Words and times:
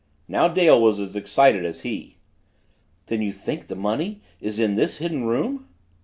'"Now 0.27 0.47
Dale 0.47 0.81
was 0.81 0.99
as 0.99 1.15
excited 1.15 1.63
as 1.63 1.81
he. 1.81 2.17
"Then 3.05 3.21
you 3.21 3.31
think 3.31 3.67
the 3.67 3.75
money 3.75 4.19
is 4.39 4.57
in 4.59 4.73
this 4.73 4.97
hidden 4.97 5.25
room?" 5.25 5.67